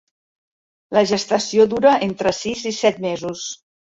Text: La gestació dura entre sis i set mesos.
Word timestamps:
La 0.97 1.03
gestació 1.11 1.67
dura 1.75 1.93
entre 2.07 2.33
sis 2.39 2.65
i 2.73 2.75
set 2.81 3.01
mesos. 3.07 3.45